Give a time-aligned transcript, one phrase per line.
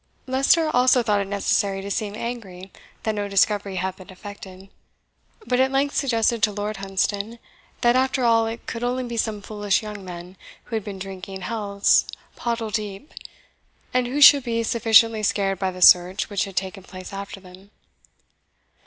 [0.25, 2.71] Leicester also thought it necessary to seem angry
[3.03, 4.67] that no discovery had been effected;
[5.45, 7.37] but at length suggested to Lord Hunsdon,
[7.81, 11.41] that after all it could only be some foolish young men who had been drinking
[11.41, 13.13] healths pottle deep,
[13.93, 17.69] and who should be sufficiently scared by the search which had taken place after them.